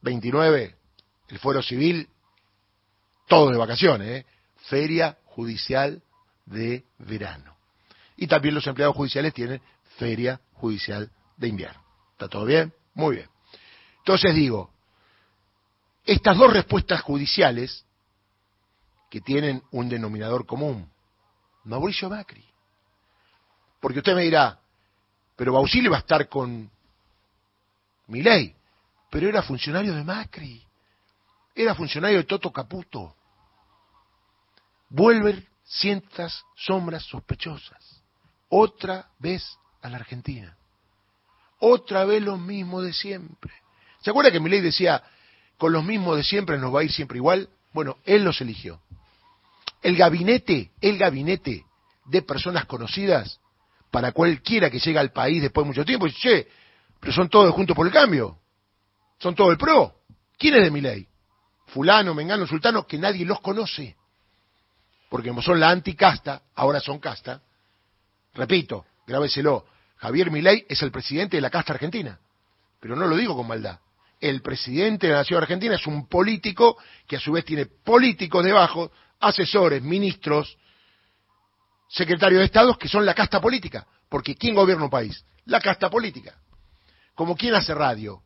29, 0.00 0.76
el 1.28 1.38
fuero 1.38 1.62
civil, 1.62 2.08
todo 3.26 3.50
de 3.50 3.58
vacaciones, 3.58 4.08
¿eh? 4.08 4.26
feria 4.68 5.18
judicial 5.38 6.02
de 6.46 6.84
verano. 6.98 7.56
Y 8.16 8.26
también 8.26 8.56
los 8.56 8.66
empleados 8.66 8.96
judiciales 8.96 9.32
tienen 9.32 9.62
feria 9.96 10.40
judicial 10.54 11.12
de 11.36 11.46
invierno. 11.46 11.80
¿Está 12.10 12.26
todo 12.26 12.44
bien? 12.44 12.74
Muy 12.94 13.16
bien. 13.16 13.28
Entonces 13.98 14.34
digo, 14.34 14.72
estas 16.04 16.36
dos 16.36 16.52
respuestas 16.52 17.02
judiciales 17.02 17.84
que 19.08 19.20
tienen 19.20 19.62
un 19.70 19.88
denominador 19.88 20.44
común, 20.44 20.90
Mauricio 21.62 22.10
Macri. 22.10 22.44
Porque 23.78 24.00
usted 24.00 24.16
me 24.16 24.22
dirá, 24.22 24.58
pero 25.36 25.52
Bausili 25.52 25.86
va 25.86 25.98
a 25.98 26.00
estar 26.00 26.28
con 26.28 26.68
Milei, 28.08 28.56
pero 29.08 29.28
era 29.28 29.42
funcionario 29.42 29.94
de 29.94 30.02
Macri, 30.02 30.66
era 31.54 31.76
funcionario 31.76 32.18
de 32.18 32.24
Toto 32.24 32.52
Caputo. 32.52 33.14
Vuelven 34.90 35.46
cientas 35.64 36.44
sombras 36.56 37.04
sospechosas, 37.04 38.02
otra 38.48 39.10
vez 39.18 39.44
a 39.82 39.88
la 39.88 39.96
Argentina, 39.98 40.56
otra 41.58 42.04
vez 42.04 42.22
lo 42.22 42.36
mismo 42.36 42.80
de 42.80 42.92
siempre. 42.92 43.52
¿Se 44.00 44.10
acuerda 44.10 44.30
que 44.30 44.40
Milei 44.40 44.60
decía, 44.60 45.02
con 45.58 45.72
los 45.72 45.84
mismos 45.84 46.16
de 46.16 46.22
siempre 46.22 46.56
nos 46.56 46.74
va 46.74 46.80
a 46.80 46.84
ir 46.84 46.92
siempre 46.92 47.18
igual. 47.18 47.50
Bueno, 47.72 47.98
él 48.04 48.24
los 48.24 48.40
eligió. 48.40 48.80
El 49.82 49.96
gabinete, 49.96 50.70
el 50.80 50.96
gabinete 50.96 51.64
de 52.06 52.22
personas 52.22 52.64
conocidas 52.64 53.40
para 53.90 54.12
cualquiera 54.12 54.70
que 54.70 54.78
llegue 54.78 54.98
al 54.98 55.12
país 55.12 55.42
después 55.42 55.64
de 55.64 55.68
mucho 55.68 55.84
tiempo, 55.84 56.06
dice, 56.06 56.18
che, 56.20 56.48
pero 57.00 57.12
son 57.12 57.28
todos 57.28 57.52
juntos 57.54 57.76
por 57.76 57.86
el 57.86 57.92
cambio. 57.92 58.38
Son 59.18 59.34
todos 59.34 59.50
el 59.50 59.58
pro. 59.58 59.94
¿Quién 60.38 60.54
es 60.54 60.62
de 60.62 60.70
mi 60.70 60.80
ley? 60.80 61.06
Fulano, 61.66 62.14
Mengano, 62.14 62.46
Sultano, 62.46 62.86
que 62.86 62.98
nadie 62.98 63.26
los 63.26 63.40
conoce. 63.40 63.96
Porque 65.08 65.28
como 65.28 65.42
son 65.42 65.60
la 65.60 65.70
anticasta, 65.70 66.42
ahora 66.54 66.80
son 66.80 66.98
casta. 66.98 67.42
Repito, 68.34 68.84
grábeselo. 69.06 69.66
Javier 69.96 70.30
Milei 70.30 70.64
es 70.68 70.80
el 70.82 70.92
presidente 70.92 71.36
de 71.36 71.40
la 71.40 71.50
casta 71.50 71.72
argentina. 71.72 72.18
Pero 72.80 72.94
no 72.94 73.06
lo 73.06 73.16
digo 73.16 73.34
con 73.34 73.48
maldad 73.48 73.80
el 74.20 74.42
presidente 74.42 75.06
de 75.06 75.12
la 75.12 75.20
Nación 75.20 75.40
Argentina 75.40 75.74
es 75.74 75.86
un 75.86 76.08
político 76.08 76.76
que 77.06 77.16
a 77.16 77.20
su 77.20 77.32
vez 77.32 77.44
tiene 77.44 77.66
políticos 77.66 78.44
debajo, 78.44 78.90
asesores, 79.20 79.82
ministros, 79.82 80.56
secretarios 81.88 82.40
de 82.40 82.46
Estado 82.46 82.76
que 82.76 82.88
son 82.88 83.06
la 83.06 83.14
casta 83.14 83.40
política. 83.40 83.86
Porque 84.08 84.34
¿quién 84.34 84.54
gobierna 84.54 84.84
un 84.84 84.90
país? 84.90 85.24
La 85.44 85.60
casta 85.60 85.88
política. 85.88 86.36
Como 87.14 87.36
quién 87.36 87.54
hace 87.54 87.74
radio 87.74 88.22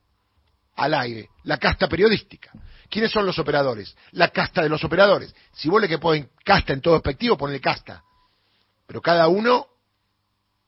al 0.77 0.95
aire, 0.95 1.29
la 1.45 1.59
casta 1.59 1.89
periodística. 1.89 2.51
¿Quiénes 2.93 3.11
son 3.11 3.25
los 3.25 3.39
operadores? 3.39 3.97
La 4.11 4.29
casta 4.29 4.63
de 4.63 4.69
los 4.69 4.85
operadores. 4.85 5.35
Si 5.53 5.69
vos 5.69 5.81
le 5.81 5.89
que 5.89 5.99
ponen 5.99 6.29
casta 6.45 6.75
en 6.75 6.83
todo 6.83 6.97
expectivo, 6.97 7.39
ponle 7.39 7.59
casta. 7.59 8.05
Pero 8.87 9.01
cada 9.01 9.29
uno 9.29 9.67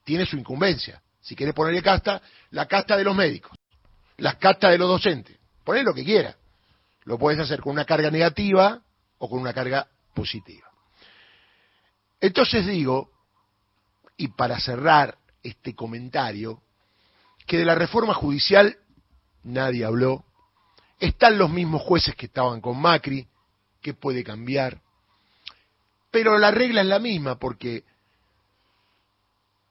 tiene 0.05 0.25
su 0.25 0.37
incumbencia. 0.37 1.03
Si 1.21 1.37
querés 1.37 1.53
ponerle 1.53 1.83
casta, 1.83 2.23
la 2.51 2.67
casta 2.67 2.97
de 2.97 3.05
los 3.05 3.15
médicos 3.15 3.53
las 4.19 4.37
cartas 4.37 4.71
de 4.71 4.79
los 4.79 4.89
docentes. 4.89 5.37
Poné 5.65 5.83
lo 5.83 5.95
que 5.95 6.05
quiera. 6.05 6.37
Lo 7.05 7.19
puedes 7.19 7.41
hacer 7.41 7.61
con 7.61 7.73
una 7.73 7.85
carga 7.85 8.11
negativa 8.11 8.81
o 9.19 9.29
con 9.29 9.41
una 9.41 9.53
carga 9.53 9.87
positiva. 10.15 10.69
Entonces 12.21 12.67
digo, 12.67 13.11
y 14.17 14.29
para 14.29 14.59
cerrar 14.59 15.19
este 15.43 15.75
comentario, 15.75 16.63
que 17.47 17.59
de 17.59 17.65
la 17.65 17.75
reforma 17.75 18.15
judicial 18.15 18.79
nadie 19.43 19.85
habló. 19.85 20.25
Están 20.99 21.39
los 21.39 21.51
mismos 21.51 21.83
jueces 21.83 22.15
que 22.15 22.27
estaban 22.27 22.61
con 22.61 22.81
Macri, 22.81 23.27
que 23.83 23.95
puede 23.95 24.25
cambiar. 24.25 24.81
Pero 26.11 26.39
la 26.39 26.51
regla 26.51 26.81
es 26.81 26.87
la 26.87 26.99
misma, 26.99 27.39
porque 27.39 27.85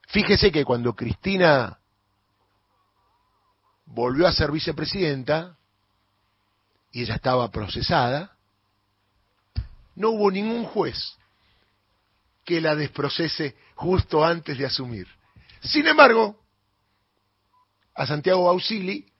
fíjese 0.07 0.51
que 0.51 0.65
cuando 0.65 0.93
Cristina 0.93 1.79
volvió 3.85 4.27
a 4.27 4.33
ser 4.33 4.51
vicepresidenta 4.51 5.57
y 6.91 7.03
ella 7.03 7.15
estaba 7.15 7.49
procesada, 7.49 8.37
no 9.95 10.09
hubo 10.09 10.31
ningún 10.31 10.65
juez 10.65 11.15
que 12.43 12.59
la 12.59 12.75
desprocese 12.75 13.55
justo 13.75 14.23
antes 14.23 14.57
de 14.57 14.65
asumir. 14.65 15.07
Sin 15.61 15.87
embargo, 15.87 16.39
a 17.95 18.05
Santiago 18.05 18.45
Bausili, 18.45 19.11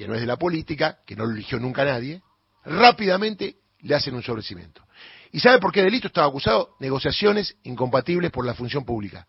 que 0.00 0.08
no 0.08 0.14
es 0.14 0.22
de 0.22 0.26
la 0.26 0.38
política, 0.38 1.00
que 1.04 1.14
no 1.14 1.26
lo 1.26 1.32
eligió 1.32 1.58
nunca 1.58 1.84
nadie, 1.84 2.22
rápidamente 2.64 3.56
le 3.80 3.94
hacen 3.94 4.14
un 4.14 4.22
sobrecimiento. 4.22 4.82
¿Y 5.30 5.40
sabe 5.40 5.58
por 5.58 5.72
qué 5.72 5.82
delito 5.82 6.06
estaba 6.06 6.26
acusado? 6.26 6.74
Negociaciones 6.80 7.54
incompatibles 7.64 8.30
por 8.30 8.46
la 8.46 8.54
función 8.54 8.82
pública. 8.86 9.26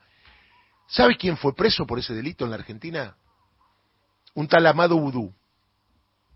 ¿Sabe 0.87 1.17
quién 1.17 1.35
fue 1.35 1.53
preso 1.53 1.85
por 1.85 1.99
ese 1.99 2.13
delito 2.13 2.45
en 2.45 2.51
la 2.51 2.55
Argentina? 2.55 3.17
un 4.33 4.47
tal 4.47 4.65
Amado 4.65 4.97
Vudú. 4.97 5.33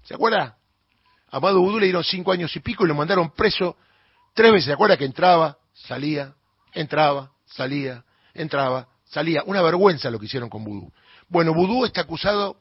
¿Se 0.04 0.16
acuerda? 0.16 0.58
Amado 1.32 1.62
Vudú 1.62 1.80
le 1.80 1.86
dieron 1.86 2.04
cinco 2.04 2.34
años 2.34 2.54
y 2.58 2.60
pico 2.60 2.84
y 2.84 2.90
lo 2.90 2.94
mandaron 2.94 3.32
preso 3.32 3.78
tres 4.34 4.52
veces. 4.52 4.66
¿Se 4.66 4.74
acuerda 4.74 4.98
que 4.98 5.06
entraba, 5.06 5.60
salía, 5.72 6.36
entraba, 6.74 7.32
salía, 7.46 8.04
entraba, 8.34 8.90
salía? 9.06 9.44
Una 9.46 9.62
vergüenza 9.62 10.12
lo 10.12 10.20
que 10.20 10.26
hicieron 10.26 10.50
con 10.50 10.66
Vudú. 10.66 10.92
Bueno, 11.30 11.54
Vudú 11.54 11.86
está 11.86 12.02
acusado 12.02 12.58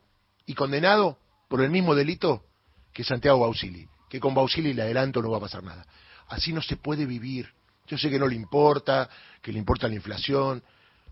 y 0.47 0.55
condenado 0.55 1.19
por 1.55 1.63
el 1.63 1.71
mismo 1.71 1.95
delito 1.95 2.47
que 2.93 3.05
Santiago 3.05 3.39
Bausili, 3.39 3.87
que 4.11 4.19
con 4.19 4.35
Bausili 4.35 4.75
le 4.75 4.83
adelanto 4.83 5.23
no 5.23 5.31
va 5.31 5.37
a 5.37 5.43
pasar 5.43 5.63
nada. 5.63 5.87
Así 6.27 6.53
no 6.53 6.61
se 6.61 6.75
puede 6.75 7.07
vivir. 7.07 7.49
Yo 7.87 7.97
sé 7.97 8.11
que 8.11 8.19
no 8.19 8.27
le 8.27 8.35
importa, 8.35 9.09
que 9.41 9.53
le 9.53 9.61
importa 9.61 9.87
la 9.87 9.95
inflación, 9.95 10.65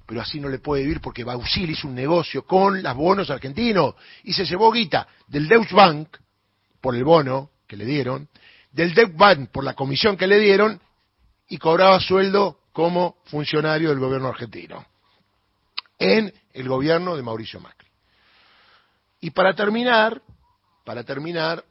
pero 0.05 0.21
así 0.21 0.41
no 0.41 0.49
le 0.49 0.59
puede 0.59 0.83
vivir 0.83 1.01
porque 1.01 1.23
Bausil 1.23 1.71
hizo 1.71 1.87
un 1.87 1.95
negocio 1.95 2.45
con 2.45 2.83
las 2.83 2.97
bonos 2.97 3.31
argentinos 3.31 3.95
y 4.25 4.33
se 4.33 4.45
llevó 4.45 4.73
guita 4.73 5.07
del 5.29 5.47
Deutsche 5.47 5.77
Bank 5.77 6.09
por 6.81 6.97
el 6.97 7.05
bono 7.05 7.51
que 7.69 7.77
le 7.77 7.85
dieron, 7.85 8.29
del 8.73 8.95
DECBAN 8.95 9.47
por 9.47 9.63
la 9.63 9.75
comisión 9.75 10.17
que 10.17 10.27
le 10.27 10.41
dieron 10.41 10.81
y 11.51 11.57
cobraba 11.59 12.01
sueldo 12.01 12.63
como 12.73 13.19
funcionario 13.27 13.91
del 13.91 14.01
gobierno 14.01 14.27
argentino 14.27 14.85
en 16.01 16.35
el 16.53 16.69
gobierno 16.69 17.15
de 17.15 17.23
Mauricio 17.23 17.61
Macri. 17.61 17.93
Y 19.21 19.31
para 19.31 19.55
terminar, 19.55 20.21
para 20.85 21.05
terminar, 21.05 21.65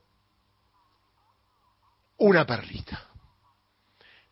una 2.18 2.46
perlita. 2.46 3.08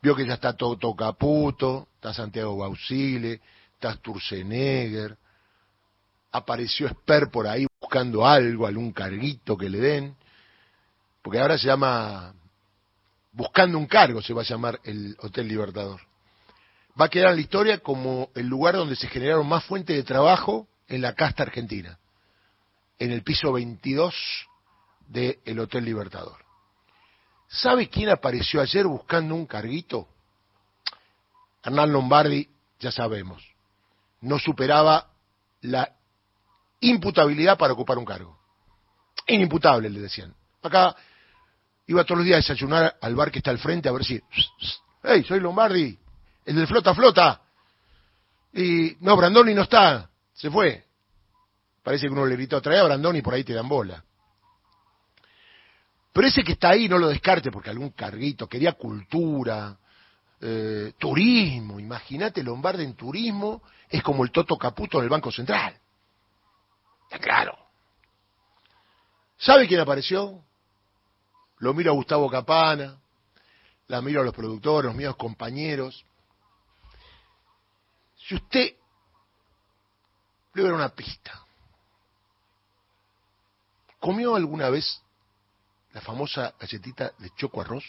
Vio 0.02 0.16
que 0.16 0.26
ya 0.26 0.36
está 0.36 0.54
Toto 0.54 0.96
Caputo, 0.96 1.90
está 1.96 2.14
Santiago 2.14 2.58
Bausile, 2.58 3.42
está 3.74 3.94
Sturzenegger, 3.94 5.18
apareció 6.32 6.88
Esper 6.88 7.30
por 7.30 7.48
ahí 7.48 7.66
buscando 7.82 8.26
algo, 8.26 8.68
algún 8.68 8.92
carguito 8.94 9.58
que 9.58 9.70
le 9.70 9.80
den, 9.80 10.16
porque 11.22 11.40
ahora 11.40 11.58
se 11.58 11.68
llama, 11.68 12.34
buscando 13.34 13.78
un 13.78 13.88
cargo 13.88 14.22
se 14.22 14.34
va 14.34 14.42
a 14.42 14.46
llamar 14.46 14.80
el 14.84 15.18
Hotel 15.20 15.48
Libertador. 15.48 16.00
Va 17.00 17.06
a 17.06 17.10
quedar 17.10 17.30
en 17.30 17.36
la 17.36 17.42
historia 17.42 17.80
como 17.80 18.30
el 18.36 18.48
lugar 18.48 18.76
donde 18.76 18.96
se 18.96 19.08
generaron 19.08 19.48
más 19.48 19.64
fuentes 19.66 19.96
de 19.96 20.04
trabajo 20.04 20.68
en 20.88 21.02
la 21.02 21.14
casta 21.14 21.44
argentina, 21.44 21.98
en 23.00 23.12
el 23.12 23.24
piso 23.24 23.52
22 23.52 24.14
del 25.10 25.60
Hotel 25.60 25.84
Libertador. 25.84 26.38
¿Sabe 27.48 27.90
quién 27.90 28.10
apareció 28.10 28.62
ayer 28.62 28.86
buscando 28.86 29.34
un 29.36 29.48
carguito? 29.48 30.08
Hernán 31.64 31.92
Lombardi, 31.92 32.48
ya 32.80 32.92
sabemos, 32.92 33.44
no 34.22 34.40
superaba 34.40 35.12
la 35.62 35.92
imputabilidad 36.80 37.58
para 37.58 37.74
ocupar 37.74 37.98
un 37.98 38.06
cargo. 38.06 38.38
Inimputable, 39.28 39.90
le 39.90 40.00
decían. 40.00 40.34
Acá 40.62 40.96
iba 41.88 42.04
todos 42.04 42.20
los 42.20 42.26
días 42.26 42.38
a 42.38 42.54
desayunar 42.54 42.98
al 43.02 43.16
bar 43.16 43.32
que 43.32 43.40
está 43.40 43.52
al 43.52 43.58
frente 43.58 43.90
a 43.90 43.92
ver 43.92 44.06
si, 44.06 44.22
hey, 45.04 45.24
soy 45.28 45.40
Lombardi, 45.40 45.98
el 46.46 46.56
del 46.56 46.68
flota 46.68 46.94
flota. 46.94 47.42
Y 48.54 48.96
no, 49.02 49.18
Brandoni 49.18 49.54
no 49.54 49.64
está, 49.64 50.10
se 50.34 50.50
fue. 50.50 50.86
Parece 51.84 52.06
que 52.06 52.14
uno 52.14 52.26
le 52.26 52.36
gritó, 52.36 52.62
trae 52.62 52.80
a 52.80 52.84
Brandoni 52.84 53.22
por 53.22 53.34
ahí 53.34 53.44
te 53.44 53.54
dan 53.54 53.68
bola. 53.68 54.04
Pero 56.12 56.28
ese 56.28 56.44
que 56.44 56.54
está 56.54 56.70
ahí 56.70 56.90
no 56.90 56.98
lo 56.98 57.08
descarte 57.08 57.52
porque 57.52 57.70
algún 57.70 57.92
carguito, 57.92 58.48
quería 58.48 58.74
cultura, 58.74 59.78
eh, 60.42 60.94
turismo, 60.98 61.80
imagínate 61.80 62.44
Lombardi 62.44 62.84
en 62.84 62.96
turismo, 62.96 63.62
es 63.90 64.02
como 64.02 64.24
el 64.24 64.32
Toto 64.32 64.58
Caputo 64.58 64.98
en 64.98 65.04
el 65.04 65.10
Banco 65.10 65.32
Central. 65.32 65.78
Está 67.04 67.20
claro. 67.20 67.58
¿Sabe 69.38 69.68
quién 69.68 69.80
apareció? 69.80 70.44
Lo 71.60 71.74
miro 71.74 71.92
a 71.92 71.96
Gustavo 71.96 72.30
Capana, 72.30 72.98
la 73.88 74.02
miro 74.02 74.22
a 74.22 74.24
los 74.24 74.34
productores, 74.34 74.88
los 74.88 74.96
míos 74.96 75.16
compañeros. 75.16 76.06
Si 78.28 78.36
usted 78.36 78.76
le 80.54 80.64
voy 80.64 80.72
una 80.72 80.90
pista. 80.90 81.46
¿Comió 84.00 84.36
alguna 84.36 84.70
vez 84.70 85.02
la 85.94 86.02
famosa 86.02 86.54
galletita 86.60 87.14
de 87.18 87.32
choco 87.36 87.62
arroz? 87.62 87.84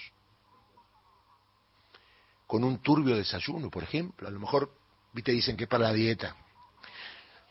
Con 2.47 2.65
un 2.65 2.79
turbio 2.79 3.17
desayuno, 3.17 3.71
por 3.71 3.83
ejemplo. 3.83 4.27
A 4.27 4.31
lo 4.31 4.41
mejor, 4.41 4.73
viste, 5.13 5.33
dicen 5.33 5.57
que 5.57 5.65
es 5.65 5.71
para 5.71 5.85
la 5.85 5.93
dieta. 5.93 6.35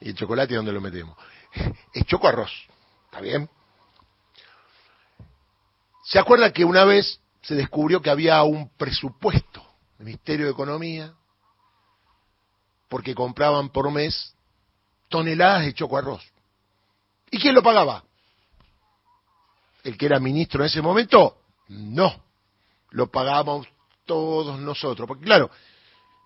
¿Y 0.02 0.10
el 0.10 0.16
chocolate 0.16 0.56
dónde 0.56 0.72
lo 0.72 0.82
metemos? 0.82 1.18
Es 1.94 2.06
choco 2.06 2.28
arroz. 2.28 2.52
¿Está 3.06 3.22
bien? 3.22 3.50
¿Se 6.04 6.20
acuerda 6.20 6.52
que 6.52 6.66
una 6.66 6.86
vez 6.86 7.20
se 7.42 7.56
descubrió 7.56 8.02
que 8.02 8.10
había 8.10 8.42
un 8.44 8.70
presupuesto 8.70 9.66
del 9.98 10.08
Ministerio 10.08 10.46
de 10.46 10.52
Economía 10.52 11.14
porque 12.88 13.14
compraban 13.14 13.70
por 13.70 13.92
mes 13.92 14.36
toneladas 15.08 15.66
de 15.66 15.74
choco 15.74 15.98
arroz? 15.98 16.24
¿Y 17.32 17.40
quién 17.40 17.54
lo 17.54 17.62
pagaba? 17.62 18.04
¿El 19.84 19.98
que 19.98 20.06
era 20.06 20.20
ministro 20.20 20.62
en 20.62 20.68
ese 20.68 20.82
momento? 20.82 21.38
No. 21.70 22.24
Lo 22.92 23.10
pagábamos 23.10 23.68
todos 24.06 24.60
nosotros. 24.60 25.08
Porque 25.08 25.26
claro, 25.26 25.50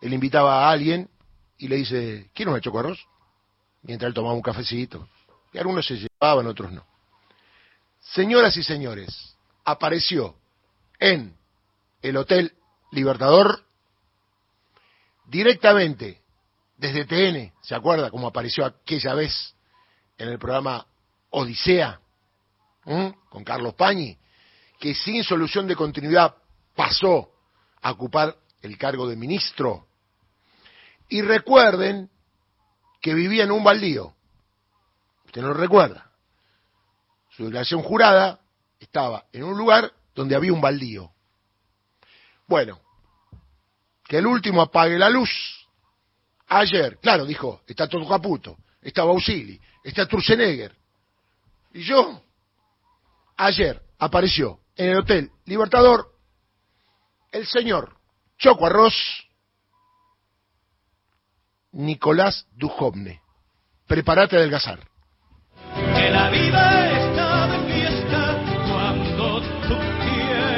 él 0.01 0.13
invitaba 0.13 0.65
a 0.65 0.71
alguien 0.71 1.09
y 1.57 1.67
le 1.67 1.77
dice, 1.77 2.29
¿quiere 2.33 2.51
un 2.51 2.77
arroz? 2.77 2.99
Mientras 3.83 4.07
él 4.07 4.13
tomaba 4.13 4.33
un 4.33 4.41
cafecito. 4.41 5.07
Y 5.51 5.57
algunos 5.57 5.85
se 5.85 5.95
llevaban, 5.95 6.47
otros 6.47 6.71
no. 6.71 6.85
Señoras 7.99 8.57
y 8.57 8.63
señores, 8.63 9.35
apareció 9.63 10.35
en 10.99 11.35
el 12.01 12.17
Hotel 12.17 12.53
Libertador 12.91 13.63
directamente 15.25 16.21
desde 16.77 17.05
TN, 17.05 17.53
¿se 17.61 17.75
acuerda 17.75 18.11
cómo 18.11 18.27
apareció 18.27 18.65
aquella 18.65 19.13
vez 19.13 19.55
en 20.17 20.29
el 20.29 20.37
programa 20.37 20.85
Odisea 21.29 21.99
con 22.83 23.43
Carlos 23.43 23.73
Pañi? 23.75 24.17
Que 24.79 24.93
sin 24.93 25.23
solución 25.23 25.67
de 25.67 25.75
continuidad 25.75 26.35
pasó 26.75 27.31
a 27.81 27.91
ocupar 27.91 28.35
el 28.61 28.77
cargo 28.77 29.07
de 29.07 29.15
ministro. 29.15 29.87
Y 31.09 31.21
recuerden 31.21 32.09
que 33.01 33.13
vivía 33.13 33.43
en 33.43 33.51
un 33.51 33.63
baldío. 33.63 34.13
Usted 35.25 35.41
no 35.41 35.49
lo 35.49 35.53
recuerda. 35.55 36.11
Su 37.31 37.45
declaración 37.45 37.81
jurada 37.81 38.39
estaba 38.79 39.25
en 39.31 39.43
un 39.43 39.57
lugar 39.57 39.91
donde 40.13 40.35
había 40.35 40.53
un 40.53 40.61
baldío. 40.61 41.11
Bueno, 42.47 42.79
que 44.07 44.17
el 44.17 44.27
último 44.27 44.61
apague 44.61 44.97
la 44.97 45.09
luz. 45.09 45.31
Ayer, 46.47 46.99
claro, 46.99 47.25
dijo, 47.25 47.61
está 47.65 47.87
todo 47.87 48.07
Caputo, 48.07 48.57
está 48.81 49.03
Bausili, 49.03 49.59
está 49.83 50.07
Turzenegger. 50.07 50.75
Y 51.73 51.81
yo, 51.81 52.21
ayer 53.45 53.81
apareció 53.99 54.59
en 54.75 54.89
el 54.89 54.97
Hotel 54.97 55.31
Libertador 55.45 56.07
el 57.31 57.45
señor 57.47 57.97
Choco 58.37 58.65
Arroz 58.65 58.93
Nicolás 61.71 62.47
Dujovne. 62.51 63.21
Prepárate 63.87 64.35
a 64.35 64.39
adelgazar. 64.39 64.79
Que 65.95 66.09
la 66.09 66.29
vida 66.29 66.92